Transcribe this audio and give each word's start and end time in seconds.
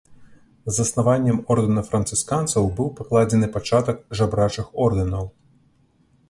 Заснаваннем 0.77 1.37
ордэна 1.55 1.83
францысканцаў 1.89 2.71
быў 2.79 2.87
пакладзены 3.01 3.51
пачатак 3.57 4.01
жабрачых 4.23 4.67
ордэнаў. 4.89 5.25